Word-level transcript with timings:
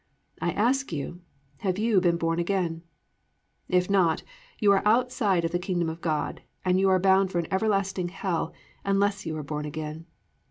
I 0.41 0.49
ask 0.53 0.91
you, 0.91 1.21
have 1.57 1.77
you 1.77 2.01
been 2.01 2.17
born 2.17 2.39
again? 2.39 2.81
If 3.69 3.87
not, 3.87 4.23
you 4.57 4.71
are 4.71 4.81
outside 4.83 5.45
of 5.45 5.51
the 5.51 5.59
Kingdom 5.59 5.89
of 5.89 6.01
God 6.01 6.41
and 6.65 6.79
you 6.79 6.89
are 6.89 6.97
bound 6.97 7.31
for 7.31 7.37
an 7.37 7.45
everlasting 7.51 8.09
hell 8.09 8.51
unless 8.83 9.27
you 9.27 9.37
are 9.37 9.43
born 9.43 9.65
again. 9.65 10.07